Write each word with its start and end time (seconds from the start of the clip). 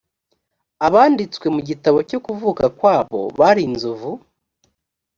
abanditswe 0.87 1.45
mu 1.55 1.61
gitabo 1.69 1.97
cyo 2.09 2.19
kuvuka 2.25 2.63
kwabo 2.77 3.21
bari 3.39 3.61
inzovu 3.69 4.11